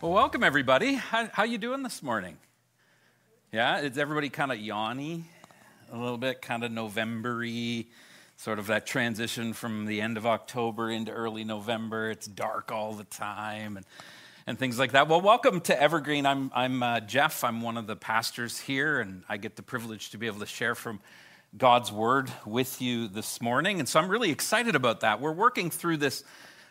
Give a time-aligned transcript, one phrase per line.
[0.00, 0.94] Well, welcome everybody.
[0.94, 2.36] How, how you doing this morning?
[3.50, 5.24] Yeah, is everybody kind of yawny
[5.92, 7.84] a little bit, kind of November-y,
[8.36, 12.12] sort of that transition from the end of October into early November.
[12.12, 13.84] It's dark all the time and
[14.46, 15.08] and things like that.
[15.08, 16.26] Well, welcome to Evergreen.
[16.26, 17.42] I'm I'm uh, Jeff.
[17.42, 20.46] I'm one of the pastors here, and I get the privilege to be able to
[20.46, 21.00] share from
[21.56, 23.80] God's word with you this morning.
[23.80, 25.20] And so I'm really excited about that.
[25.20, 26.22] We're working through this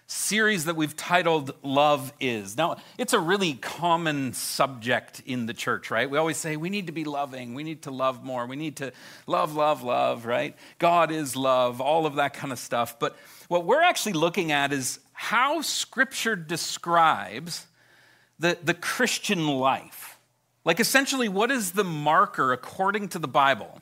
[0.07, 2.55] series that we've titled Love Is.
[2.55, 6.09] Now, it's a really common subject in the church, right?
[6.09, 8.77] We always say we need to be loving, we need to love more, we need
[8.77, 8.93] to
[9.27, 10.55] love, love, love, right?
[10.79, 12.97] God is love, all of that kind of stuff.
[12.99, 13.17] But
[13.49, 17.67] what we're actually looking at is how Scripture describes
[18.39, 20.17] the, the Christian life.
[20.63, 23.81] Like, essentially, what is the marker, according to the Bible?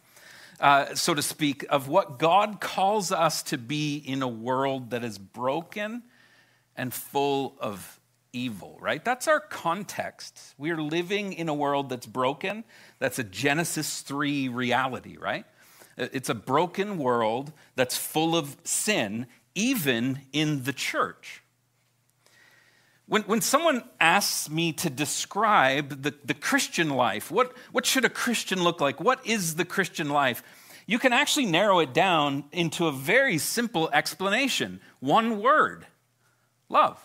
[0.60, 5.04] Uh, so to speak, of what God calls us to be in a world that
[5.04, 6.02] is broken
[6.76, 8.00] and full of
[8.34, 9.04] evil, right?
[9.04, 10.54] That's our context.
[10.58, 12.66] We are living in a world that's broken.
[13.00, 15.46] That's a Genesis 3 reality, right?
[15.98, 21.42] It's a broken world that's full of sin, even in the church.
[23.08, 28.10] When, when someone asks me to describe the, the Christian life, what, what should a
[28.10, 29.00] Christian look like?
[29.00, 30.44] What is the Christian life?
[30.88, 35.86] You can actually narrow it down into a very simple explanation one word
[36.70, 37.00] love.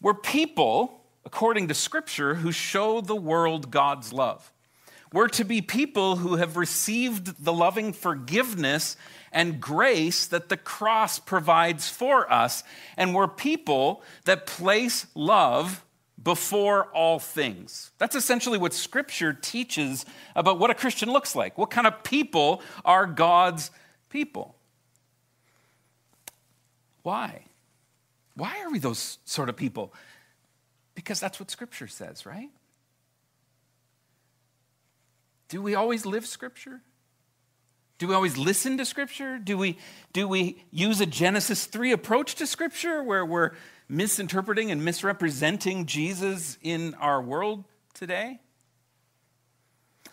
[0.00, 4.52] We're people, according to Scripture, who show the world God's love.
[5.12, 8.96] We're to be people who have received the loving forgiveness
[9.32, 12.62] and grace that the cross provides for us.
[12.96, 15.84] And we're people that place love
[16.22, 17.90] before all things.
[17.98, 20.04] That's essentially what Scripture teaches
[20.36, 21.56] about what a Christian looks like.
[21.56, 23.70] What kind of people are God's
[24.10, 24.57] people?
[27.02, 27.44] Why?
[28.34, 29.92] Why are we those sort of people?
[30.94, 32.50] Because that's what Scripture says, right?
[35.48, 36.82] Do we always live Scripture?
[37.98, 39.38] Do we always listen to Scripture?
[39.38, 39.78] Do we,
[40.12, 43.52] do we use a Genesis 3 approach to Scripture where we're
[43.88, 47.64] misinterpreting and misrepresenting Jesus in our world
[47.94, 48.40] today?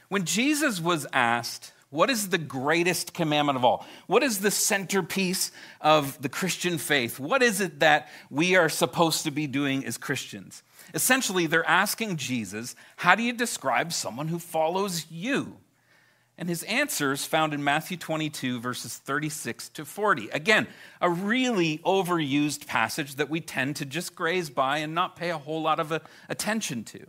[0.10, 3.86] When Jesus was asked, what is the greatest commandment of all?
[4.08, 5.52] What is the centerpiece
[5.82, 7.20] of the Christian faith?
[7.20, 10.62] What is it that we are supposed to be doing as Christians?
[10.94, 15.58] Essentially, they're asking Jesus, How do you describe someone who follows you?
[16.38, 20.30] And his answer is found in Matthew 22, verses 36 to 40.
[20.30, 20.68] Again,
[21.00, 25.38] a really overused passage that we tend to just graze by and not pay a
[25.38, 27.08] whole lot of uh, attention to.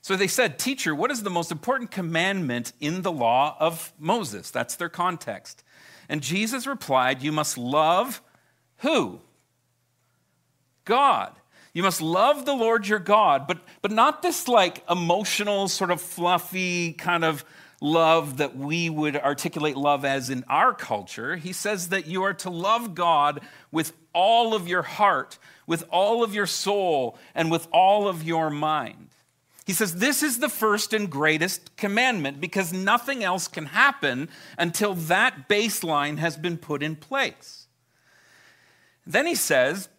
[0.00, 4.50] So they said, Teacher, what is the most important commandment in the law of Moses?
[4.50, 5.64] That's their context.
[6.08, 8.22] And Jesus replied, You must love
[8.78, 9.20] who?
[10.84, 11.34] God.
[11.74, 16.00] You must love the Lord your God, but, but not this like emotional, sort of
[16.00, 17.44] fluffy kind of
[17.80, 21.36] love that we would articulate love as in our culture.
[21.36, 26.24] He says that you are to love God with all of your heart, with all
[26.24, 29.07] of your soul, and with all of your mind.
[29.68, 34.94] He says, This is the first and greatest commandment because nothing else can happen until
[34.94, 37.66] that baseline has been put in place.
[39.06, 39.90] Then he says,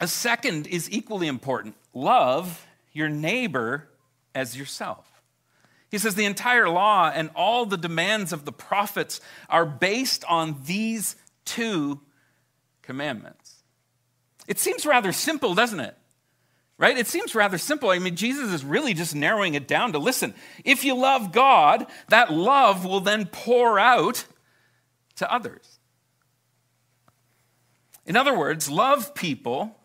[0.00, 3.90] A second is equally important love your neighbor
[4.34, 5.06] as yourself.
[5.90, 10.62] He says the entire law and all the demands of the prophets are based on
[10.64, 12.00] these two
[12.80, 13.62] commandments.
[14.48, 15.98] It seems rather simple, doesn't it?
[16.82, 16.98] Right?
[16.98, 17.90] It seems rather simple.
[17.90, 20.34] I mean, Jesus is really just narrowing it down to listen,
[20.64, 24.24] if you love God, that love will then pour out
[25.14, 25.78] to others.
[28.04, 29.76] In other words, love people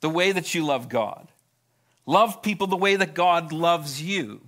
[0.00, 1.28] the way that you love God.
[2.04, 4.42] Love people the way that God loves you.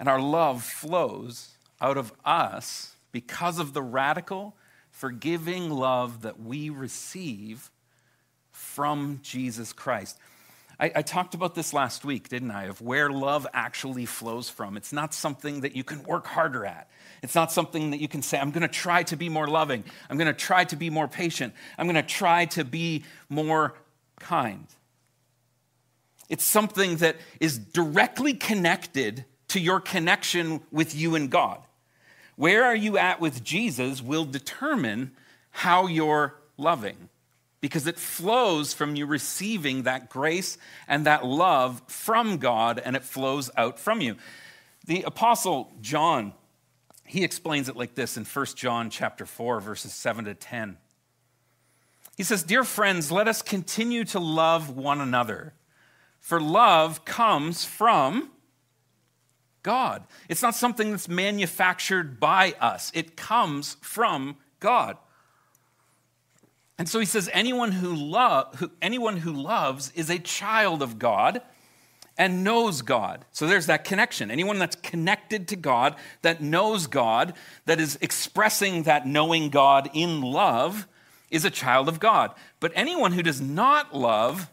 [0.00, 1.50] And our love flows
[1.82, 4.56] out of us because of the radical,
[4.90, 7.70] forgiving love that we receive
[8.72, 10.18] from Jesus Christ.
[10.80, 12.64] I, I, talked about this last week, didn't I?
[12.64, 14.78] Of where love actually flows from.
[14.78, 16.88] It's not something that you can work harder at.
[17.22, 19.84] It's not something that you can say, I'm going to try to be more loving.
[20.08, 21.52] I'm going to try to be more patient.
[21.76, 23.74] I'm going to try to be more
[24.18, 24.66] kind.
[26.30, 31.60] It's something that is directly connected to your connection with you and God.
[32.36, 35.12] Where are you at with Jesus will determine
[35.50, 37.10] how you're loving
[37.62, 43.04] because it flows from you receiving that grace and that love from God and it
[43.04, 44.16] flows out from you.
[44.84, 46.34] The apostle John
[47.12, 50.78] he explains it like this in 1 John chapter 4 verses 7 to 10.
[52.16, 55.52] He says, Dear friends, let us continue to love one another,
[56.20, 58.30] for love comes from
[59.62, 60.04] God.
[60.28, 64.96] It's not something that's manufactured by us, it comes from God.
[66.82, 67.94] And so he says, anyone who,
[68.56, 71.40] who, anyone who loves is a child of God
[72.18, 73.24] and knows God.
[73.30, 74.32] So there's that connection.
[74.32, 77.34] Anyone that's connected to God, that knows God,
[77.66, 80.88] that is expressing that knowing God in love,
[81.30, 82.32] is a child of God.
[82.58, 84.50] But anyone who does not love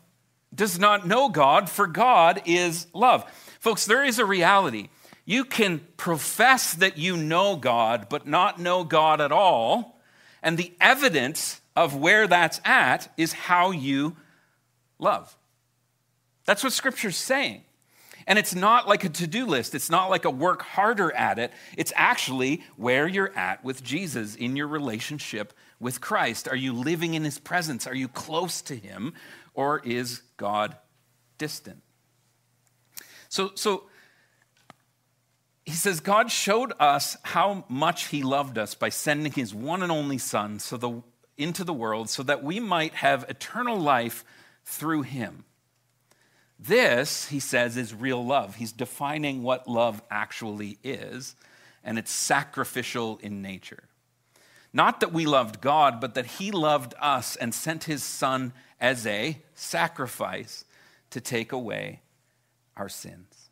[0.53, 3.25] does not know God, for God is love.
[3.59, 4.89] Folks, there is a reality.
[5.25, 9.99] You can profess that you know God, but not know God at all.
[10.43, 14.17] And the evidence of where that's at is how you
[14.99, 15.33] love.
[16.43, 17.63] That's what Scripture's saying.
[18.27, 19.73] And it's not like a to do list.
[19.73, 21.53] It's not like a work harder at it.
[21.77, 26.49] It's actually where you're at with Jesus in your relationship with Christ.
[26.49, 27.87] Are you living in his presence?
[27.87, 29.13] Are you close to him?
[29.53, 30.75] Or is God
[31.37, 31.81] distant?
[33.29, 33.83] So, so
[35.65, 39.93] he says, God showed us how much he loved us by sending his one and
[39.93, 41.01] only Son so the,
[41.39, 44.23] into the world so that we might have eternal life
[44.65, 45.45] through him.
[46.59, 48.55] This, he says, is real love.
[48.55, 51.35] He's defining what love actually is,
[51.83, 53.83] and it's sacrificial in nature.
[54.73, 59.07] Not that we loved God, but that he loved us and sent his Son as
[59.07, 60.65] a sacrifice
[61.11, 62.01] to take away
[62.77, 63.49] our sins.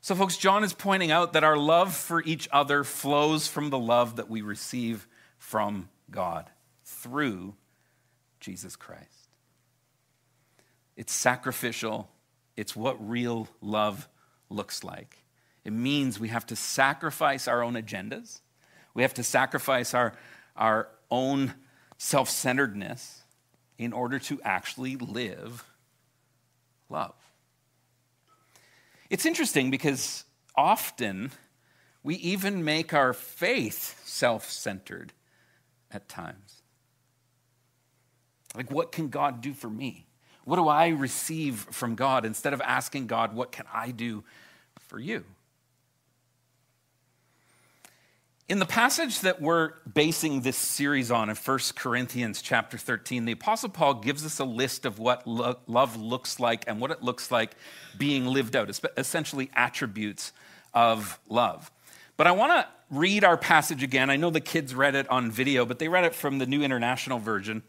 [0.00, 3.78] So, folks, John is pointing out that our love for each other flows from the
[3.78, 5.06] love that we receive
[5.38, 6.50] from God
[6.84, 7.54] through
[8.40, 9.28] Jesus Christ.
[10.96, 12.08] It's sacrificial,
[12.56, 14.08] it's what real love
[14.50, 15.24] looks like.
[15.64, 18.40] It means we have to sacrifice our own agendas,
[18.94, 20.14] we have to sacrifice our,
[20.56, 21.54] our own
[21.98, 23.22] self centeredness
[23.76, 25.64] in order to actually live
[26.88, 27.14] love.
[29.08, 30.24] It's interesting because
[30.56, 31.30] often
[32.02, 35.12] we even make our faith self centered
[35.92, 36.62] at times.
[38.54, 40.06] Like, what can God do for me?
[40.44, 44.24] What do I receive from God instead of asking God, what can I do
[44.88, 45.24] for you?
[48.48, 53.32] In the passage that we're basing this series on in 1 Corinthians chapter 13, the
[53.32, 57.02] Apostle Paul gives us a list of what lo- love looks like and what it
[57.02, 57.54] looks like
[57.98, 60.32] being lived out, essentially attributes
[60.72, 61.70] of love.
[62.18, 64.10] But I want to read our passage again.
[64.10, 66.62] I know the kids read it on video, but they read it from the New
[66.62, 67.62] International Version.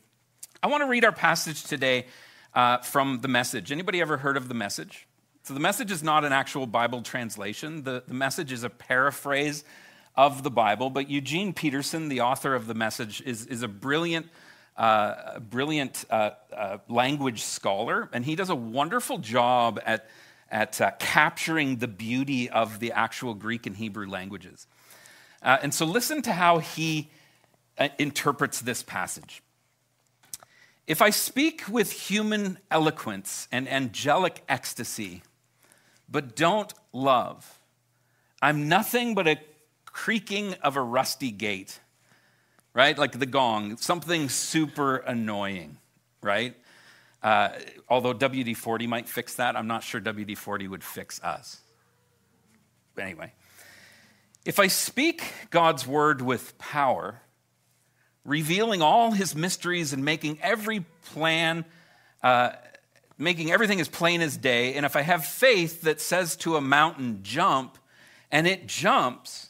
[0.64, 2.08] I want to read our passage today
[2.56, 3.72] uh, from the message.
[3.72, 5.08] Anybody ever heard of the message?
[5.44, 9.64] So the message is not an actual Bible translation, the, the message is a paraphrase
[10.16, 10.90] of the Bible.
[10.90, 14.30] But Eugene Peterson, the author of the message, is, is a brilliant,
[14.76, 20.10] uh, brilliant uh, uh, language scholar, and he does a wonderful job at,
[20.52, 24.68] at uh, capturing the beauty of the actual Greek and Hebrew languages.
[25.42, 27.10] Uh, and so listen to how he
[27.78, 29.42] uh, interprets this passage.
[30.88, 35.22] If I speak with human eloquence and angelic ecstasy,
[36.10, 37.60] but don't love,
[38.42, 39.38] I'm nothing but a
[39.86, 41.80] creaking of a rusty gate,
[42.74, 42.98] right?
[42.98, 45.78] Like the gong, something super annoying,
[46.22, 46.56] right?
[47.22, 47.50] Uh,
[47.90, 51.60] although WD 40 might fix that, I'm not sure WD 40 would fix us.
[52.96, 53.34] But anyway,
[54.46, 57.22] if I speak God's word with power,
[58.24, 61.66] revealing all his mysteries and making every plan,
[62.24, 62.52] uh,
[63.18, 66.62] making everything as plain as day, and if I have faith that says to a
[66.62, 67.78] mountain, jump,
[68.32, 69.50] and it jumps,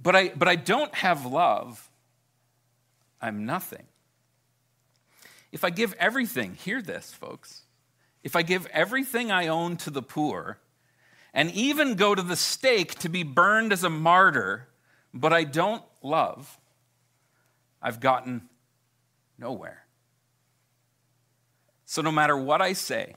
[0.00, 1.90] but I, but I don't have love,
[3.20, 3.86] I'm nothing.
[5.50, 7.62] If I give everything, hear this, folks.
[8.22, 10.58] If I give everything I own to the poor,
[11.32, 14.68] and even go to the stake to be burned as a martyr,
[15.14, 16.58] but I don't love,
[17.80, 18.48] I've gotten
[19.38, 19.84] nowhere.
[21.86, 23.14] So, no matter what I say,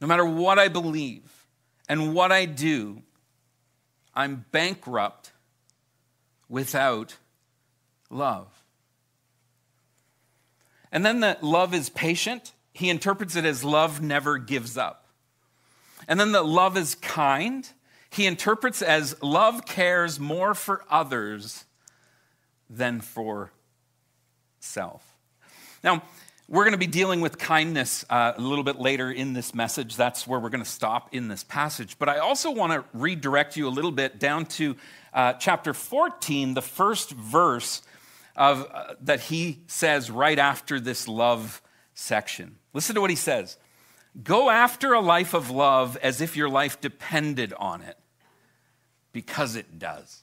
[0.00, 1.46] no matter what I believe
[1.88, 3.02] and what I do,
[4.14, 5.32] I'm bankrupt
[6.48, 7.16] without
[8.10, 8.57] love.
[10.90, 12.52] And then that love is patient.
[12.72, 15.06] He interprets it as love never gives up.
[16.06, 17.68] And then that love is kind.
[18.10, 21.64] He interprets as love cares more for others
[22.70, 23.52] than for
[24.60, 25.04] self.
[25.82, 26.02] Now,
[26.48, 29.96] we're going to be dealing with kindness uh, a little bit later in this message.
[29.96, 31.98] That's where we're going to stop in this passage.
[31.98, 34.74] But I also want to redirect you a little bit down to
[35.12, 37.82] uh, chapter 14, the first verse
[38.38, 41.60] of, uh, that he says right after this love
[41.92, 42.56] section.
[42.72, 43.58] Listen to what he says
[44.22, 47.98] Go after a life of love as if your life depended on it,
[49.12, 50.22] because it does.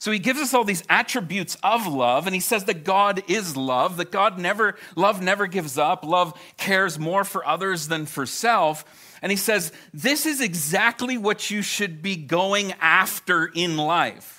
[0.00, 3.56] So he gives us all these attributes of love, and he says that God is
[3.56, 8.24] love, that God never, love never gives up, love cares more for others than for
[8.24, 8.84] self.
[9.22, 14.37] And he says, This is exactly what you should be going after in life,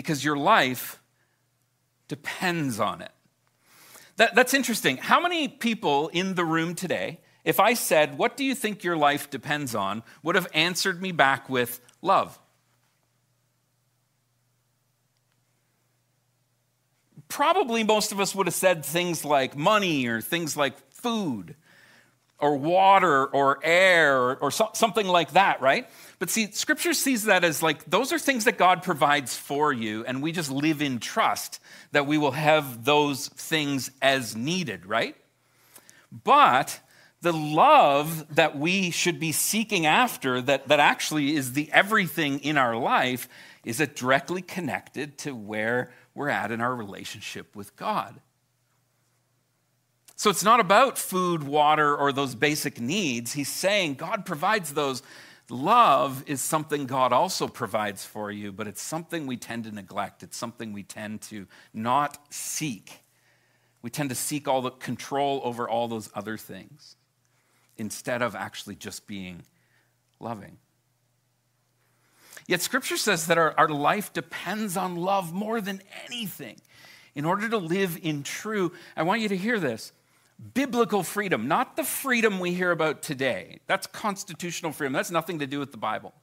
[0.00, 1.00] because your life
[2.08, 3.12] depends on it.
[4.16, 4.96] That, that's interesting.
[4.96, 8.96] How many people in the room today, if I said, What do you think your
[8.96, 12.38] life depends on, would have answered me back with love?
[17.30, 21.54] probably most of us would have said things like money or things like food
[22.38, 25.88] or water or air or, or so, something like that, right?
[26.20, 30.04] But see, scripture sees that as like those are things that God provides for you,
[30.04, 31.60] and we just live in trust
[31.92, 35.16] that we will have those things as needed, right?
[36.12, 36.78] But
[37.22, 42.58] the love that we should be seeking after, that, that actually is the everything in
[42.58, 43.26] our life,
[43.64, 48.20] is it directly connected to where we're at in our relationship with God.
[50.16, 53.32] So it's not about food, water, or those basic needs.
[53.32, 55.02] He's saying God provides those.
[55.50, 60.22] Love is something God also provides for you, but it's something we tend to neglect.
[60.22, 63.00] It's something we tend to not seek.
[63.82, 66.96] We tend to seek all the control over all those other things
[67.76, 69.42] instead of actually just being
[70.20, 70.58] loving.
[72.46, 76.60] Yet Scripture says that our, our life depends on love more than anything.
[77.14, 79.92] In order to live in true, I want you to hear this
[80.54, 83.60] biblical freedom, not the freedom we hear about today.
[83.66, 86.14] That's constitutional freedom, that's nothing to do with the Bible.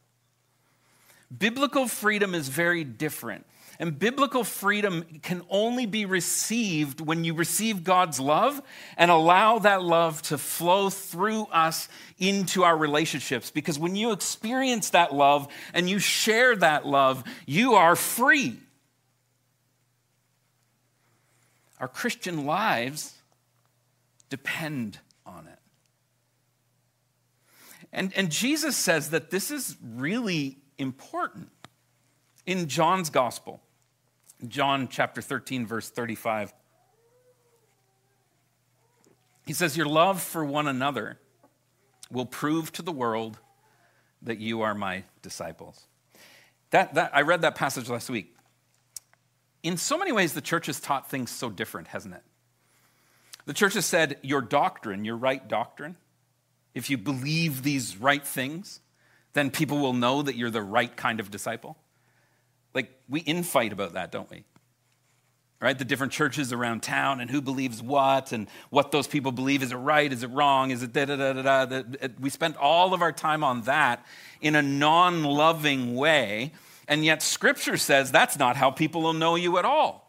[1.36, 3.46] Biblical freedom is very different.
[3.80, 8.60] And biblical freedom can only be received when you receive God's love
[8.98, 13.52] and allow that love to flow through us into our relationships.
[13.52, 18.58] Because when you experience that love and you share that love, you are free.
[21.80, 23.14] Our Christian lives
[24.30, 25.60] depend on it.
[27.92, 31.50] And, and Jesus says that this is really important
[32.46, 33.62] in John's gospel.
[34.48, 36.54] John chapter 13, verse 35.
[39.46, 41.20] He says, Your love for one another
[42.12, 43.40] will prove to the world
[44.22, 45.88] that you are my disciples.
[46.72, 48.36] That, that, I read that passage last week.
[49.64, 52.24] In so many ways, the church has taught things so different, hasn't it?
[53.48, 55.96] The church has said, Your doctrine, your right doctrine,
[56.76, 58.82] if you believe these right things,
[59.34, 61.78] then people will know that you're the right kind of disciple.
[62.74, 64.44] Like, we infight about that, don't we?
[65.62, 65.80] Right?
[65.80, 69.64] The different churches around town and who believes what and what those people believe.
[69.64, 70.12] Is it right?
[70.12, 70.72] Is it wrong?
[70.72, 72.08] Is it da da da da da?
[72.20, 74.06] We spent all of our time on that
[74.42, 76.52] in a non loving way.
[76.90, 80.07] And yet, Scripture says that's not how people will know you at all.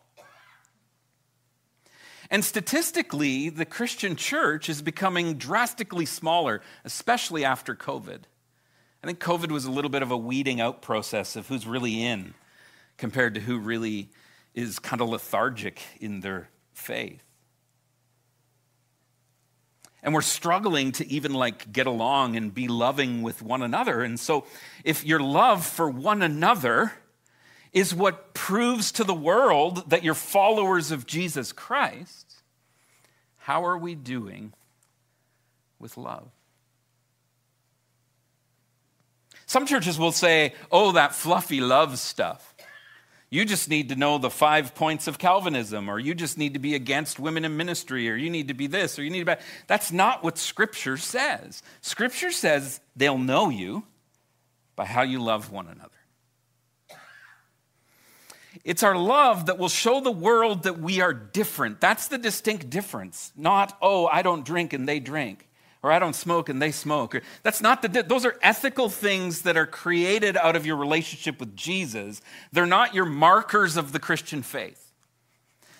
[2.31, 8.21] And statistically, the Christian church is becoming drastically smaller, especially after COVID.
[9.03, 12.03] I think COVID was a little bit of a weeding out process of who's really
[12.03, 12.35] in
[12.99, 14.11] compared to who really
[14.55, 17.23] is kind of lethargic in their faith.
[20.03, 24.03] And we're struggling to even like get along and be loving with one another.
[24.03, 24.47] And so,
[24.85, 26.93] if your love for one another
[27.73, 32.35] is what proves to the world that you're followers of Jesus Christ,
[33.39, 34.53] how are we doing
[35.79, 36.29] with love?
[39.47, 42.55] Some churches will say, oh, that fluffy love stuff.
[43.31, 46.59] You just need to know the five points of Calvinism, or you just need to
[46.59, 49.37] be against women in ministry, or you need to be this, or you need to
[49.37, 49.43] be.
[49.67, 51.63] That's not what Scripture says.
[51.83, 53.85] Scripture says they'll know you
[54.77, 55.98] by how you love one another.
[58.65, 61.81] It's our love that will show the world that we are different.
[61.81, 63.33] That's the distinct difference.
[63.37, 65.49] Not, oh, I don't drink and they drink
[65.83, 67.21] or I don't smoke and they smoke.
[67.43, 71.55] That's not the, those are ethical things that are created out of your relationship with
[71.57, 72.21] Jesus.
[72.53, 74.93] They're not your markers of the Christian faith.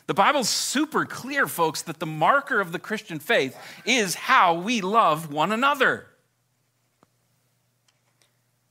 [0.07, 4.81] The Bible's super clear, folks, that the marker of the Christian faith is how we
[4.81, 6.07] love one another,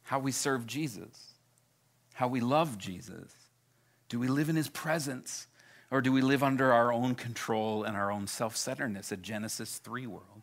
[0.03, 1.33] how we serve Jesus,
[2.13, 3.31] how we love Jesus.
[4.09, 5.47] Do we live in his presence
[5.91, 9.77] or do we live under our own control and our own self centeredness, a Genesis
[9.77, 10.41] 3 world?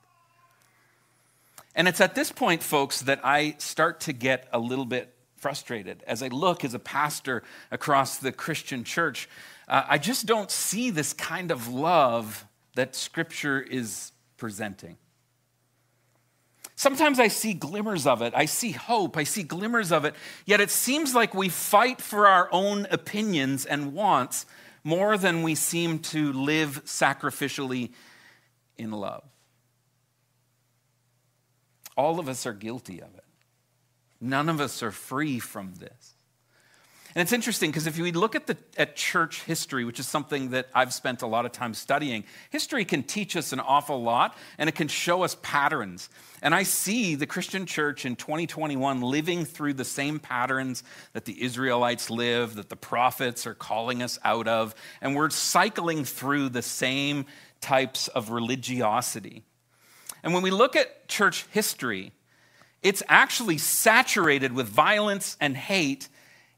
[1.75, 6.02] And it's at this point, folks, that I start to get a little bit frustrated.
[6.06, 9.28] As I look as a pastor across the Christian church,
[9.68, 14.97] uh, I just don't see this kind of love that Scripture is presenting.
[16.76, 18.33] Sometimes I see glimmers of it.
[18.35, 19.16] I see hope.
[19.16, 20.14] I see glimmers of it.
[20.45, 24.45] Yet it seems like we fight for our own opinions and wants
[24.83, 27.93] more than we seem to live sacrificially
[28.76, 29.25] in love.
[31.97, 33.25] All of us are guilty of it.
[34.21, 36.13] None of us are free from this.
[37.14, 40.50] And it's interesting because if we look at, the, at church history, which is something
[40.50, 44.37] that I've spent a lot of time studying, history can teach us an awful lot
[44.59, 46.09] and it can show us patterns.
[46.42, 51.40] And I see the Christian church in 2021 living through the same patterns that the
[51.40, 54.75] Israelites live, that the prophets are calling us out of.
[55.00, 57.26] And we're cycling through the same
[57.61, 59.44] types of religiosity.
[60.25, 62.11] And when we look at church history,
[62.83, 66.09] it's actually saturated with violence and hate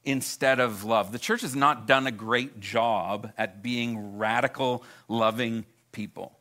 [0.06, 1.12] instead of love.
[1.12, 6.38] The church has not done a great job at being radical, loving people.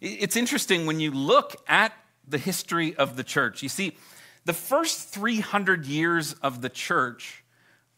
[0.00, 1.92] It's interesting when you look at
[2.28, 3.62] the history of the church.
[3.62, 3.96] You see,
[4.44, 7.42] the first 300 years of the church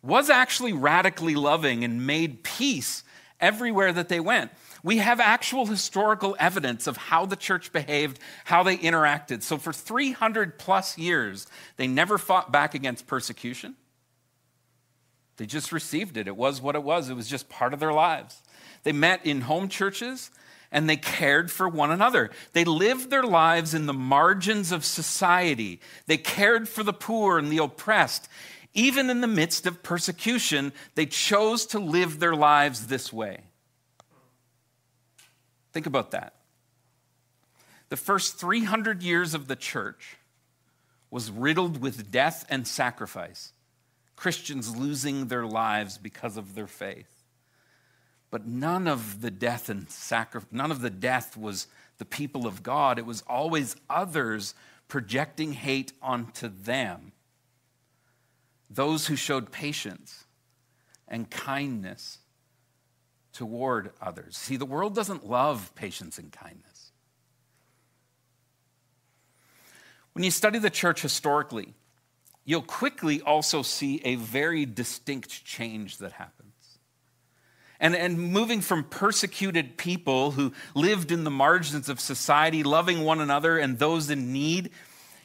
[0.03, 3.03] was actually radically loving and made peace
[3.41, 4.51] everywhere that they went.
[4.83, 9.43] We have actual historical evidence of how the church behaved, how they interacted.
[9.43, 11.47] So, for 300 plus years,
[11.77, 13.77] they never fought back against persecution.
[15.37, 16.29] They just received it.
[16.29, 18.41] It was what it was, it was just part of their lives.
[18.85, 20.31] They met in home churches
[20.71, 22.31] and they cared for one another.
[22.53, 25.81] They lived their lives in the margins of society.
[26.07, 28.29] They cared for the poor and the oppressed.
[28.75, 33.45] Even in the midst of persecution, they chose to live their lives this way.
[35.73, 36.35] Think about that.
[37.89, 40.17] The first 300 years of the church
[41.11, 43.53] was riddled with death and sacrifice.
[44.17, 47.25] Christians losing their lives because of their faith.
[48.31, 51.67] But none of the death and sacrifice, none of the death was
[51.99, 52.99] the people of God.
[52.99, 54.55] It was always others
[54.89, 57.13] projecting hate onto them.
[58.69, 60.25] Those who showed patience
[61.07, 62.19] and kindness
[63.33, 64.37] toward others.
[64.37, 66.93] See, the world doesn't love patience and kindness.
[70.13, 71.75] When you study the church historically,
[72.45, 76.41] you'll quickly also see a very distinct change that happens.
[77.81, 83.21] And, and moving from persecuted people who lived in the margins of society, loving one
[83.21, 84.71] another and those in need,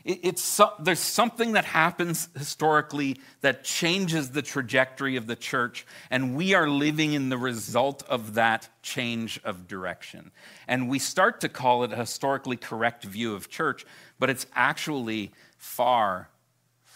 [0.03, 6.35] it, it's, there's something that happens historically that changes the trajectory of the church, and
[6.35, 10.31] we are living in the result of that change of direction.
[10.67, 13.85] And we start to call it a historically correct view of church,
[14.17, 16.29] but it's actually far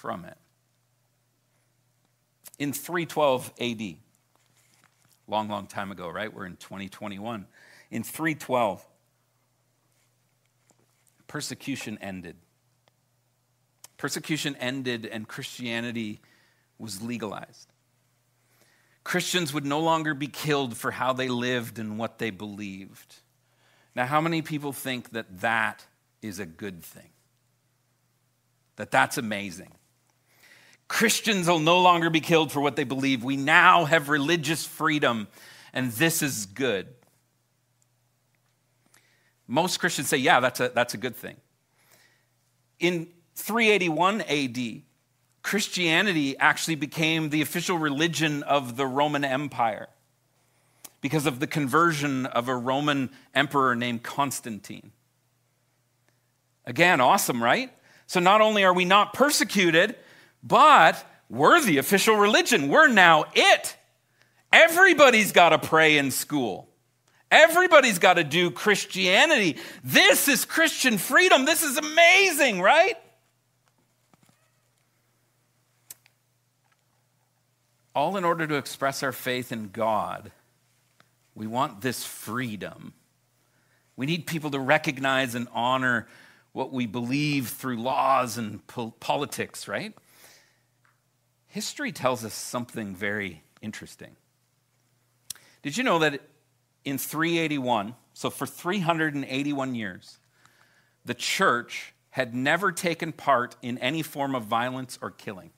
[0.03, 0.37] from it.
[2.59, 3.95] In 312 AD,
[5.29, 6.31] long, long time ago, right?
[6.31, 7.45] We're in 2021.
[7.89, 8.85] In 312,
[11.25, 12.35] persecution ended.
[13.95, 16.19] Persecution ended and Christianity
[16.77, 17.69] was legalized.
[19.05, 23.15] Christians would no longer be killed for how they lived and what they believed.
[23.95, 25.85] Now, how many people think that that
[26.21, 27.11] is a good thing?
[28.75, 29.71] That that's amazing?
[30.93, 33.23] Christians will no longer be killed for what they believe.
[33.23, 35.27] We now have religious freedom,
[35.73, 36.87] and this is good.
[39.47, 41.37] Most Christians say, yeah, that's a, that's a good thing.
[42.79, 44.83] In 381 AD,
[45.41, 49.87] Christianity actually became the official religion of the Roman Empire
[51.01, 54.91] because of the conversion of a Roman emperor named Constantine.
[56.67, 57.71] Again, awesome, right?
[58.05, 59.95] So not only are we not persecuted,
[60.43, 62.67] but we're the official religion.
[62.67, 63.75] We're now it.
[64.51, 66.69] Everybody's got to pray in school.
[67.31, 69.57] Everybody's got to do Christianity.
[69.83, 71.45] This is Christian freedom.
[71.45, 72.95] This is amazing, right?
[77.95, 80.31] All in order to express our faith in God.
[81.33, 82.93] We want this freedom.
[83.95, 86.07] We need people to recognize and honor
[86.51, 89.95] what we believe through laws and po- politics, right?
[91.53, 94.15] History tells us something very interesting.
[95.61, 96.19] Did you know that
[96.83, 100.17] in 381, so for 381 years,
[101.05, 105.51] the church had never taken part in any form of violence or killing?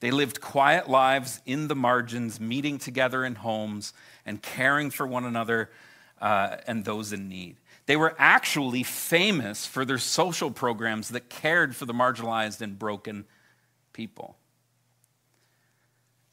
[0.00, 3.92] They lived quiet lives in the margins, meeting together in homes
[4.24, 5.70] and caring for one another
[6.18, 7.58] uh, and those in need.
[7.84, 13.26] They were actually famous for their social programs that cared for the marginalized and broken
[13.92, 14.38] people.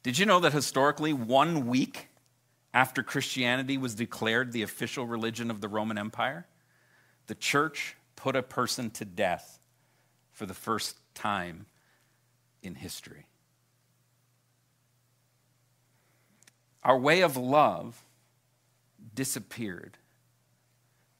[0.02, 2.08] Did you know that historically, one week
[2.72, 6.46] after Christianity was declared the official religion of the Roman Empire,
[7.26, 9.58] the church put a person to death
[10.32, 11.66] for the first time
[12.62, 13.26] in history?
[16.82, 18.02] Our way of love
[19.14, 19.98] disappeared,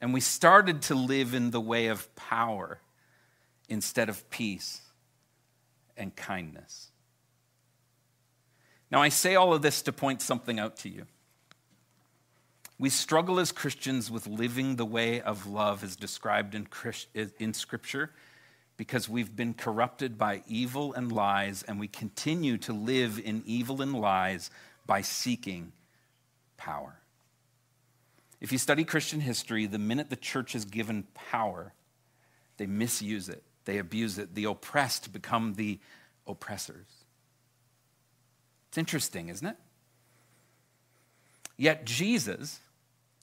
[0.00, 2.80] and we started to live in the way of power
[3.68, 4.80] instead of peace
[5.98, 6.89] and kindness.
[8.90, 11.06] Now, I say all of this to point something out to you.
[12.78, 16.66] We struggle as Christians with living the way of love as described in,
[17.38, 18.10] in Scripture
[18.78, 23.82] because we've been corrupted by evil and lies, and we continue to live in evil
[23.82, 24.50] and lies
[24.86, 25.72] by seeking
[26.56, 26.96] power.
[28.40, 31.74] If you study Christian history, the minute the church is given power,
[32.56, 34.34] they misuse it, they abuse it.
[34.34, 35.78] The oppressed become the
[36.26, 36.99] oppressors.
[38.70, 39.56] It's interesting, isn't it?
[41.56, 42.60] Yet Jesus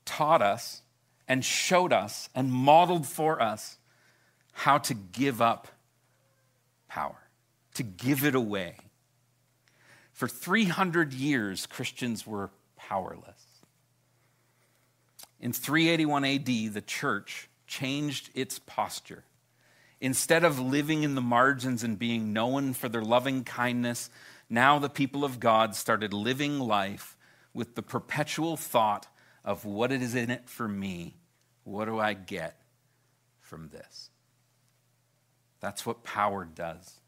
[0.03, 0.81] taught us
[1.25, 3.77] and showed us and modeled for us
[4.51, 5.69] how to give up
[6.89, 7.29] power,
[7.75, 8.75] to give it away.
[10.11, 13.41] For 300 years, Christians were powerless.
[15.39, 19.23] In 381 AD, the church changed its posture.
[20.01, 24.09] Instead of living in the margins and being known for their loving kindness
[24.49, 27.17] now the people of God started living life
[27.53, 29.07] with the perpetual thought
[29.43, 31.15] of what is in it for me.
[31.63, 32.61] What do I get
[33.39, 34.09] from this?
[35.59, 37.01] That's what power does.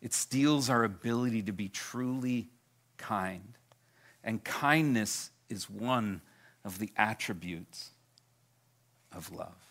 [0.00, 2.50] It steals our ability to be truly
[2.98, 3.56] kind.
[4.22, 6.20] And kindness is one
[6.64, 7.90] of the attributes
[9.12, 9.67] of love.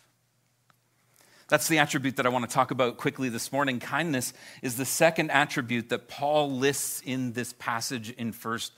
[1.48, 3.80] That's the attribute that I want to talk about quickly this morning.
[3.80, 8.72] Kindness is the second attribute that Paul lists in this passage in First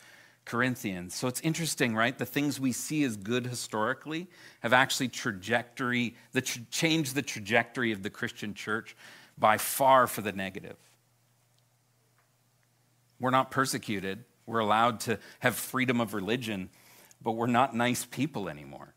[0.44, 1.16] Corinthians.
[1.16, 2.16] So it's interesting, right?
[2.16, 4.28] The things we see as good historically
[4.60, 8.96] have actually trajectory, the tra- changed the trajectory of the Christian church
[9.36, 10.76] by far for the negative.
[13.18, 14.24] We're not persecuted.
[14.46, 16.70] We're allowed to have freedom of religion,
[17.20, 18.94] but we're not nice people anymore.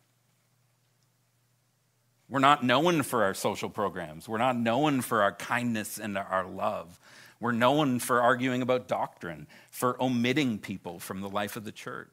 [2.33, 4.27] We're not known for our social programs.
[4.27, 6.99] We're not known for our kindness and our love.
[7.39, 12.09] We're known for arguing about doctrine, for omitting people from the life of the church.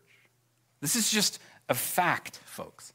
[0.82, 1.38] This is just
[1.70, 2.92] a fact, folks.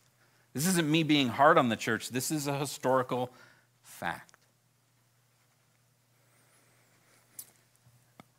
[0.54, 2.10] This isn't me being hard on the church.
[2.10, 3.32] This is a historical
[3.82, 4.36] fact.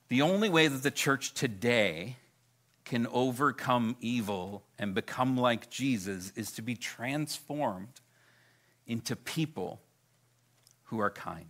[0.07, 2.18] The only way that the church today
[2.85, 8.01] can overcome evil and become like Jesus is to be transformed
[8.87, 9.81] into people
[10.85, 11.49] who are kind.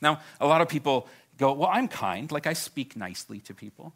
[0.00, 3.92] Now, a lot of people go, Well, I'm kind, like I speak nicely to people.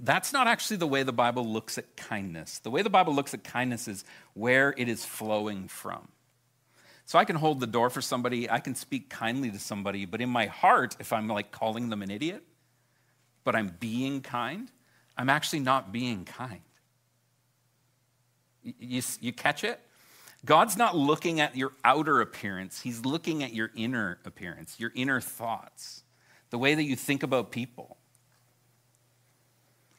[0.00, 2.58] That's not actually the way the Bible looks at kindness.
[2.58, 6.08] The way the Bible looks at kindness is where it is flowing from.
[7.06, 10.20] So I can hold the door for somebody, I can speak kindly to somebody, but
[10.20, 12.42] in my heart, if I'm like calling them an idiot,
[13.44, 14.70] but I'm being kind,
[15.16, 16.62] I'm actually not being kind.
[18.62, 19.78] You, you, catch it?
[20.44, 25.20] God's not looking at your outer appearance, He's looking at your inner appearance, your inner
[25.20, 26.02] thoughts,
[26.50, 27.96] the way that you think about people.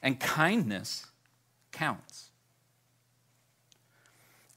[0.01, 1.07] And kindness
[1.71, 2.29] counts.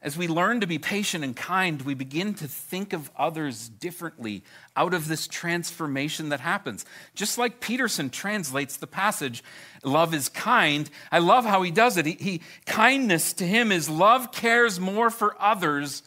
[0.01, 4.45] As we learn to be patient and kind, we begin to think of others differently
[4.77, 6.85] out of this transformation that happens.
[7.17, 9.43] Just like Peterson translates the passage,
[9.83, 10.89] love is kind.
[11.11, 12.07] I love how he does it.
[12.07, 16.05] He, he, kindness to him is love cares more for others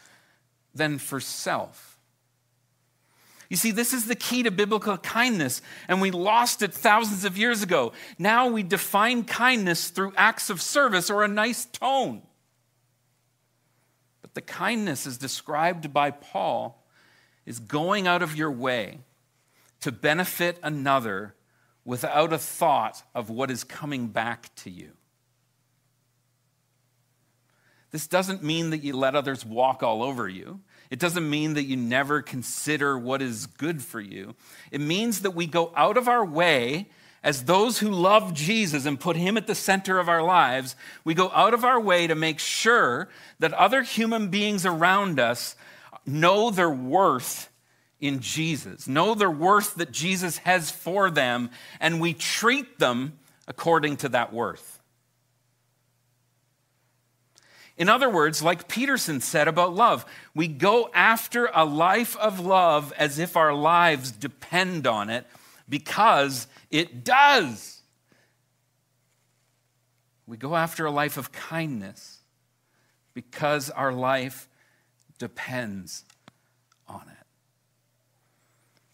[0.74, 2.00] than for self.
[3.50, 7.38] You see, this is the key to biblical kindness, and we lost it thousands of
[7.38, 7.92] years ago.
[8.18, 12.22] Now we define kindness through acts of service or a nice tone.
[14.34, 16.82] But the kindness is described by Paul
[17.46, 19.00] is going out of your way
[19.82, 21.36] to benefit another
[21.84, 24.92] without a thought of what is coming back to you.
[27.90, 30.62] This doesn't mean that you let others walk all over you.
[30.90, 34.36] It doesn't mean that you never consider what is good for you.
[34.72, 36.88] It means that we go out of our way
[37.24, 41.14] as those who love Jesus and put him at the center of our lives, we
[41.14, 45.56] go out of our way to make sure that other human beings around us
[46.06, 47.50] know their worth
[48.00, 53.98] in Jesus, know their worth that Jesus has for them, and we treat them according
[53.98, 54.80] to that worth.
[57.78, 60.06] In other words, like Peterson said about love,
[60.36, 65.26] we go after a life of love as if our lives depend on it
[65.70, 67.82] because it does.
[70.26, 72.20] We go after a life of kindness
[73.14, 74.48] because our life
[75.18, 76.06] depends
[76.88, 77.26] on it.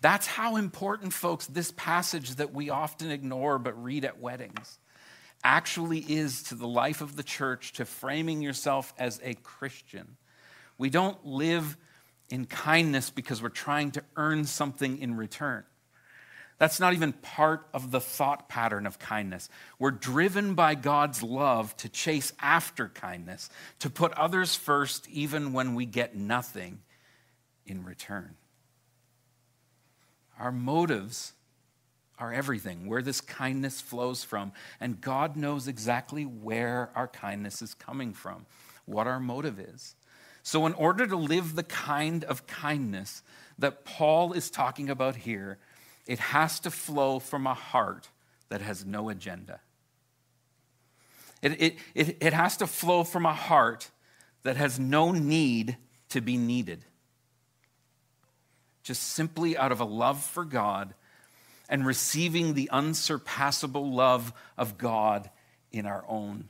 [0.02, 4.80] That's how important, folks, this passage that we often ignore but read at weddings
[5.44, 10.18] actually is to the life of the church, to framing yourself as a Christian.
[10.78, 11.78] We don't live
[12.30, 15.64] in kindness because we're trying to earn something in return.
[16.58, 19.50] That's not even part of the thought pattern of kindness.
[19.78, 25.76] We're driven by God's love to chase after kindness, to put others first even when
[25.76, 26.80] we get nothing
[27.66, 28.36] in return.
[30.40, 31.34] Our motives
[32.20, 34.52] are everything, where this kindness flows from.
[34.80, 38.46] And God knows exactly where our kindness is coming from,
[38.86, 39.96] what our motive is.
[40.42, 43.22] So, in order to live the kind of kindness
[43.60, 45.60] that Paul is talking about here,
[46.08, 48.10] it has to flow from a heart
[48.50, 49.60] that has no agenda.
[51.42, 53.92] It, it, it, it has to flow from a heart
[54.44, 55.78] that has no need
[56.10, 56.86] to be needed.
[58.84, 60.94] Just simply out of a love for God
[61.70, 65.30] and receiving the unsurpassable love of God
[65.72, 66.50] in our own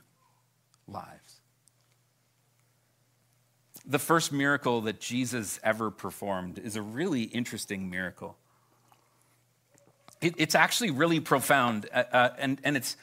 [0.86, 1.40] lives.
[3.84, 8.36] The first miracle that Jesus ever performed is a really interesting miracle.
[10.20, 12.96] It, it's actually really profound, uh, uh, and, and it's,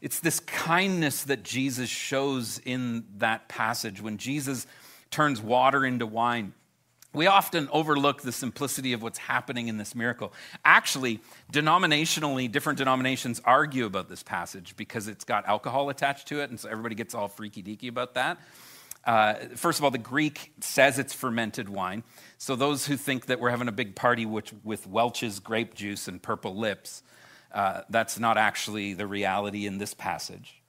[0.00, 4.66] it's this kindness that Jesus shows in that passage when Jesus
[5.10, 6.52] turns water into wine
[7.12, 10.32] we often overlook the simplicity of what's happening in this miracle.
[10.64, 11.20] Actually,
[11.52, 16.60] denominationally, different denominations argue about this passage because it's got alcohol attached to it, and
[16.60, 18.38] so everybody gets all freaky deaky about that.
[19.04, 22.02] Uh, first of all, the Greek says it's fermented wine.
[22.38, 26.06] So those who think that we're having a big party with, with Welch's grape juice
[26.08, 27.02] and purple lips,
[27.52, 30.62] uh, that's not actually the reality in this passage.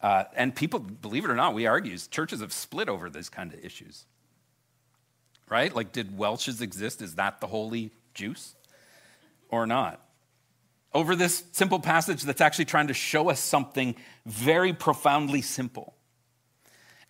[0.00, 3.52] Uh, and people, believe it or not, we argue, churches have split over these kind
[3.52, 4.06] of issues
[5.52, 5.76] right?
[5.76, 7.02] Like, did Welch's exist?
[7.02, 8.54] Is that the holy juice
[9.50, 10.00] or not?
[10.94, 13.94] Over this simple passage that's actually trying to show us something
[14.24, 15.94] very profoundly simple.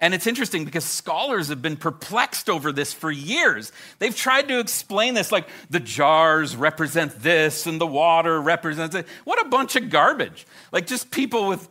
[0.03, 3.71] And it's interesting because scholars have been perplexed over this for years.
[4.01, 9.07] They've tried to explain this like the jars represent this and the water represents it.
[9.23, 10.45] What a bunch of garbage.
[10.73, 11.69] Like just people with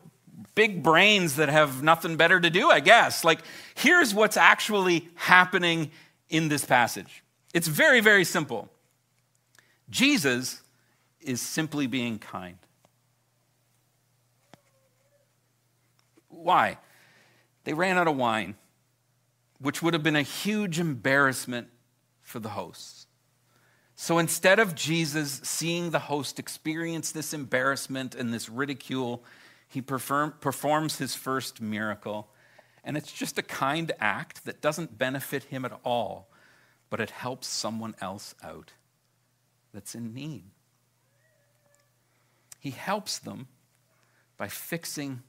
[0.55, 3.25] big brains that have nothing better to do, I guess.
[3.25, 3.41] Like
[3.75, 5.91] here's what's actually happening
[6.29, 7.25] in this passage.
[7.53, 8.69] It's very, very simple.
[9.89, 10.61] Jesus
[11.19, 12.57] is simply being kind.
[16.29, 16.77] Why?
[17.63, 18.55] They ran out of wine,
[19.59, 21.67] which would have been a huge embarrassment
[22.21, 23.07] for the hosts.
[23.95, 29.23] So instead of Jesus seeing the host experience this embarrassment and this ridicule,
[29.67, 32.29] he perform, performs his first miracle
[32.83, 36.29] and it's just a kind act that doesn't benefit him at all,
[36.89, 38.73] but it helps someone else out
[39.73, 40.45] that's in need.
[42.59, 43.47] He helps them
[44.37, 45.21] by fixing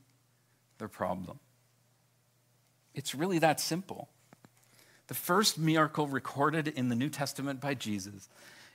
[0.78, 1.38] their problem.
[2.94, 4.08] It's really that simple.
[5.08, 8.28] The first miracle recorded in the New Testament by Jesus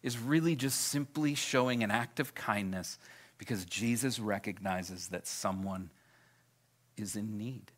[0.04, 2.98] is really just simply showing an act of kindness
[3.38, 5.90] because Jesus recognizes that someone
[6.96, 7.72] is in need.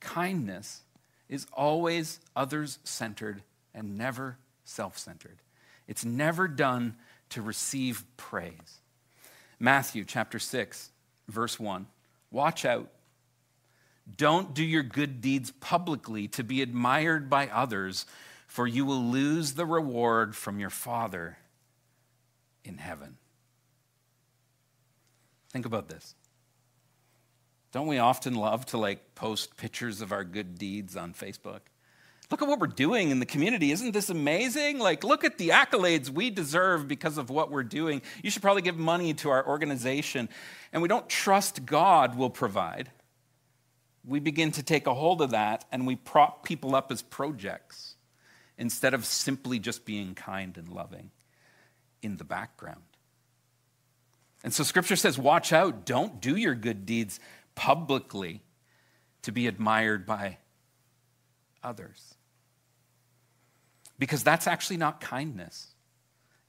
[0.00, 0.82] Kindness
[1.28, 3.42] is always others centered
[3.74, 5.38] and never self centered.
[5.86, 6.96] It's never done
[7.30, 8.80] to receive praise.
[9.58, 10.90] Matthew chapter 6,
[11.28, 11.86] verse 1.
[12.30, 12.88] Watch out.
[14.16, 18.06] Don't do your good deeds publicly to be admired by others,
[18.46, 21.38] for you will lose the reward from your Father
[22.64, 23.16] in heaven.
[25.50, 26.14] Think about this.
[27.72, 31.60] Don't we often love to like post pictures of our good deeds on Facebook?
[32.30, 33.70] Look at what we're doing in the community.
[33.70, 34.78] Isn't this amazing?
[34.78, 38.00] Like, look at the accolades we deserve because of what we're doing.
[38.22, 40.28] You should probably give money to our organization.
[40.72, 42.90] And we don't trust God will provide.
[44.06, 47.96] We begin to take a hold of that and we prop people up as projects
[48.58, 51.10] instead of simply just being kind and loving
[52.02, 52.82] in the background.
[54.44, 57.18] And so scripture says, watch out, don't do your good deeds
[57.54, 58.42] publicly
[59.22, 60.36] to be admired by
[61.62, 62.14] others.
[63.98, 65.68] Because that's actually not kindness,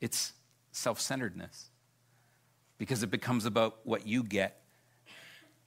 [0.01, 0.33] it's
[0.71, 1.69] self centeredness.
[2.77, 4.61] Because it becomes about what you get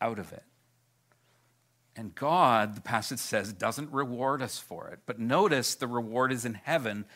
[0.02, 0.42] out of it.
[1.98, 5.00] And God, the passage says, doesn't reward us for it.
[5.04, 7.06] But notice the reward is in heaven,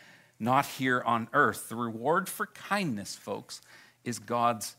[0.41, 1.69] not here on earth.
[1.69, 3.61] The reward for kindness, folks,
[4.03, 4.75] is God's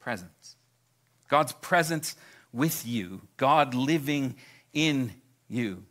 [0.00, 0.56] presence.
[1.28, 2.16] God's presence
[2.52, 4.34] with you, God living
[4.72, 5.12] in
[5.48, 5.84] you.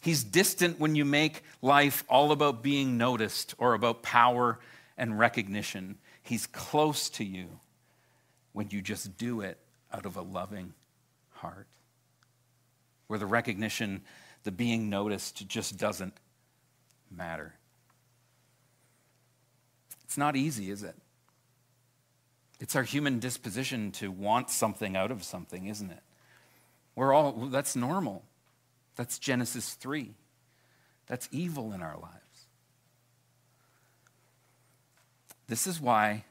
[0.00, 4.60] He's distant when you make life all about being noticed or about power
[4.96, 5.98] and recognition.
[6.22, 7.58] He's close to you
[8.52, 9.58] when you just do it
[9.92, 10.74] out of a loving
[11.30, 11.66] heart,
[13.12, 14.00] where the recognition,
[14.44, 16.14] the being noticed, just doesn't
[17.10, 17.52] matter.
[20.04, 20.94] It's not easy, is it?
[22.58, 26.02] It's our human disposition to want something out of something, isn't it?
[26.96, 28.24] We're all, that's normal.
[28.96, 30.14] That's Genesis 3.
[31.06, 32.46] That's evil in our lives.
[35.48, 36.24] This is why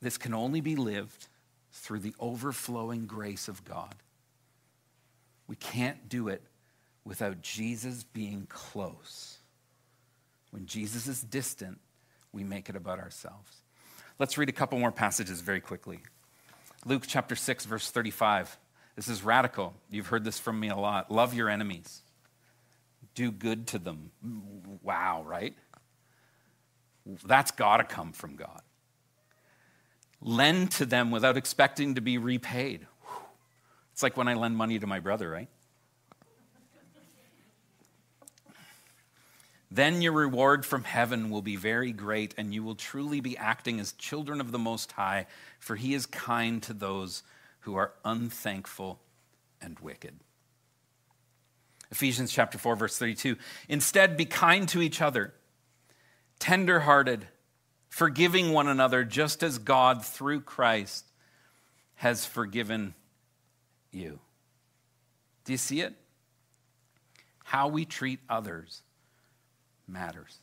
[0.00, 1.26] this can only be lived
[1.70, 3.94] through the overflowing grace of God.
[5.50, 6.42] We can't do it
[7.04, 9.38] without Jesus being close.
[10.52, 11.80] When Jesus is distant,
[12.32, 13.50] we make it about ourselves.
[14.20, 15.98] Let's read a couple more passages very quickly.
[16.86, 18.58] Luke chapter 6, verse 35.
[18.94, 19.74] This is radical.
[19.90, 21.10] You've heard this from me a lot.
[21.10, 22.02] Love your enemies,
[23.16, 24.12] do good to them.
[24.84, 25.56] Wow, right?
[27.26, 28.62] That's got to come from God.
[30.20, 32.86] Lend to them without expecting to be repaid.
[34.00, 35.50] It's like when I lend money to my brother, right?
[39.70, 43.78] Then your reward from heaven will be very great, and you will truly be acting
[43.78, 45.26] as children of the Most High,
[45.58, 47.24] for He is kind to those
[47.60, 49.00] who are unthankful
[49.60, 50.14] and wicked.
[51.90, 53.36] Ephesians chapter 4 verse 32.
[53.68, 55.34] Instead be kind to each other,
[56.38, 57.28] tenderhearted,
[57.90, 61.04] forgiving one another just as God through Christ
[61.96, 62.94] has forgiven
[63.92, 64.18] you.
[65.44, 65.94] Do you see it?
[67.44, 68.82] How we treat others
[69.88, 70.38] matters.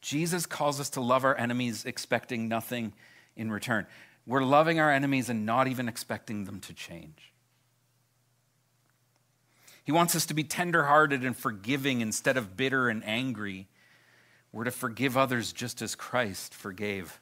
[0.00, 2.92] Jesus calls us to love our enemies expecting nothing
[3.36, 3.86] in return.
[4.26, 7.32] We're loving our enemies and not even expecting them to change.
[9.84, 13.68] He wants us to be tenderhearted and forgiving instead of bitter and angry.
[14.50, 17.20] We're to forgive others just as Christ forgave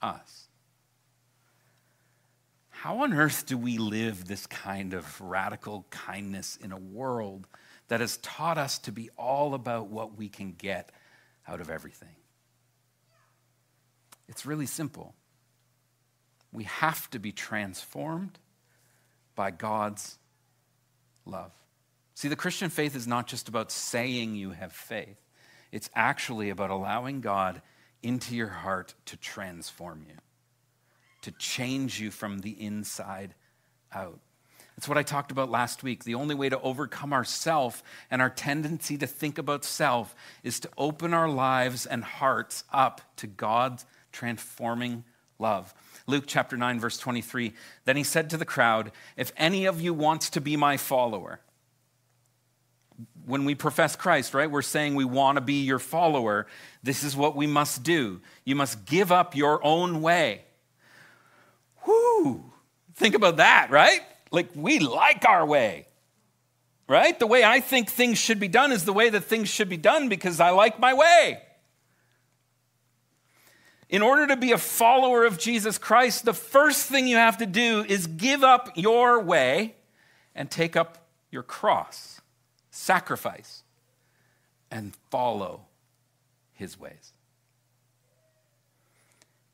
[0.00, 0.47] us.
[2.82, 7.48] How on earth do we live this kind of radical kindness in a world
[7.88, 10.92] that has taught us to be all about what we can get
[11.48, 12.14] out of everything?
[14.28, 15.12] It's really simple
[16.52, 18.38] we have to be transformed
[19.34, 20.16] by God's
[21.26, 21.50] love.
[22.14, 25.18] See, the Christian faith is not just about saying you have faith,
[25.72, 27.60] it's actually about allowing God
[28.04, 30.14] into your heart to transform you,
[31.22, 33.34] to change you from the inside
[33.92, 34.20] out.
[34.76, 36.04] That's what I talked about last week.
[36.04, 40.70] The only way to overcome ourself and our tendency to think about self is to
[40.78, 45.02] open our lives and hearts up to God's transforming
[45.40, 45.74] love.
[46.06, 47.54] Luke chapter 9, verse 23.
[47.86, 51.40] Then he said to the crowd, If any of you wants to be my follower,
[53.26, 56.46] when we profess Christ, right, we're saying we want to be your follower.
[56.82, 58.20] This is what we must do.
[58.44, 60.44] You must give up your own way.
[61.88, 62.44] Whoo!
[62.96, 64.02] Think about that, right?
[64.30, 65.86] Like we like our way,
[66.86, 67.18] right?
[67.18, 69.78] The way I think things should be done is the way that things should be
[69.78, 71.40] done because I like my way.
[73.88, 77.46] In order to be a follower of Jesus Christ, the first thing you have to
[77.46, 79.76] do is give up your way
[80.34, 82.20] and take up your cross,
[82.70, 83.62] sacrifice,
[84.70, 85.62] and follow
[86.52, 87.14] his ways.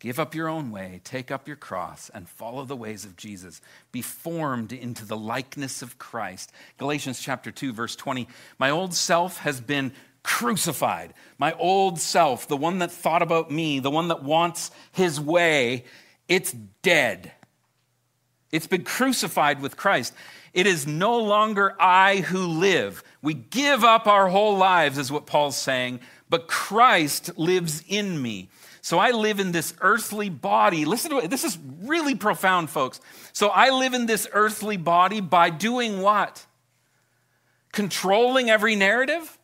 [0.04, 3.62] Give up your own way, take up your cross, and follow the ways of Jesus.
[3.90, 6.52] Be formed into the likeness of Christ.
[6.76, 8.28] Galatians chapter 2, verse 20.
[8.58, 11.14] My old self has been crucified.
[11.38, 15.84] My old self, the one that thought about me, the one that wants his way,
[16.28, 17.32] it's dead.
[18.52, 20.12] It's been crucified with Christ.
[20.52, 23.02] It is no longer I who live.
[23.22, 28.50] We give up our whole lives, is what Paul's saying, but Christ lives in me.
[28.85, 30.85] So I live in this earthly body.
[30.85, 31.30] Listen to it.
[31.30, 33.00] This is really profound, folks.
[33.32, 36.44] So I live in this earthly body by doing what?
[37.72, 39.38] Controlling every narrative?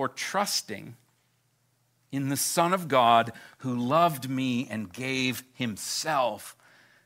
[0.00, 0.96] or trusting
[2.10, 6.56] in the Son of God who loved me and gave himself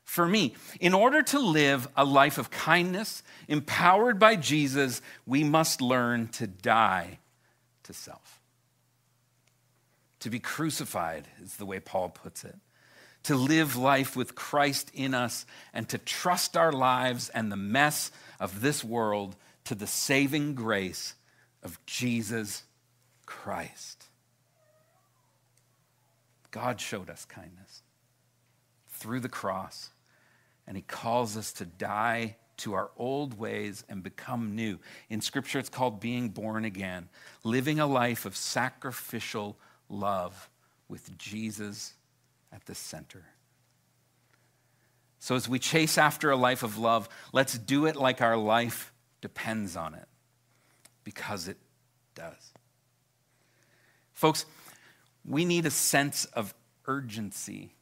[0.05, 0.55] for me.
[0.78, 6.46] In order to live a life of kindness, empowered by Jesus, we must learn to
[6.46, 7.18] die
[7.82, 8.43] to self.
[10.25, 12.57] To be crucified is the way Paul puts it.
[13.25, 15.45] To live life with Christ in us
[15.75, 18.11] and to trust our lives and the mess
[18.41, 21.12] of this world to the saving grace
[21.62, 22.62] of Jesus
[23.27, 24.07] Christ.
[26.51, 27.83] God showed us kindness
[28.89, 29.91] through the cross,
[30.66, 34.79] and He calls us to die to our old ways and become new.
[35.11, 37.11] In Scripture, it's called being born again,
[37.43, 39.59] living a life of sacrificial
[39.89, 40.49] love
[40.89, 41.95] with Jesus
[42.53, 43.24] at the center.
[45.18, 48.93] So, as we chase after a life of love, let's do it like our life
[49.20, 50.07] depends on it,
[51.03, 51.57] because it
[52.14, 52.53] does.
[54.12, 54.45] Folks,
[55.24, 56.55] we need a sense of
[56.87, 57.74] urgency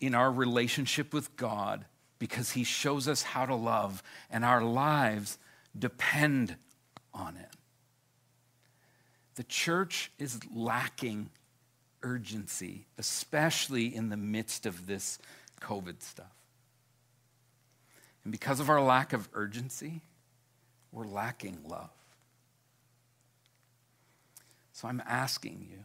[0.00, 1.84] in our relationship with God
[2.18, 5.38] because He shows us how to love, and our lives
[5.78, 6.56] depend
[7.12, 7.50] on it.
[9.34, 11.28] The church is lacking
[12.02, 15.18] urgency, especially in the midst of this
[15.60, 16.26] COVID stuff.
[18.24, 20.02] And because of our lack of urgency,
[20.92, 21.90] we're lacking love.
[24.72, 25.84] So I'm asking you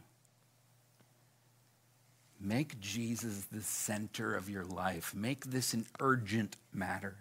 [2.42, 7.16] make Jesus the center of your life, make this an urgent matter.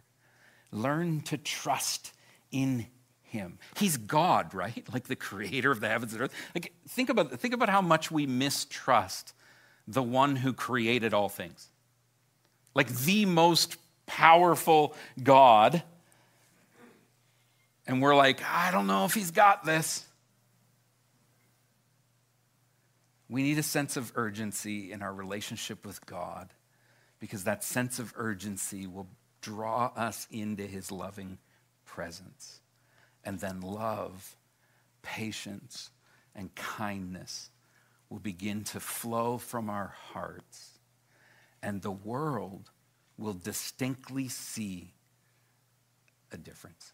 [0.72, 2.14] Learn to trust
[2.52, 2.88] in
[3.32, 3.58] him.
[3.78, 4.86] He's God, right?
[4.94, 6.34] Like the creator of the heavens and earth.
[6.54, 9.34] Like think about think about how much we mistrust
[9.88, 11.70] the one who created all things.
[12.74, 15.84] Like the most powerful God.
[17.88, 20.06] And we're like, I don't know if he's got this.
[23.30, 26.50] We need a sense of urgency in our relationship with God
[27.20, 29.08] because that sense of urgency will
[29.42, 31.38] draw us into his loving
[31.86, 32.61] presence.
[33.24, 34.36] And then love,
[35.02, 35.92] patience,
[36.36, 37.50] and kindness
[38.10, 40.80] will begin to flow from our hearts.
[41.62, 42.72] And the world
[43.18, 44.94] will distinctly see
[46.32, 46.94] a difference.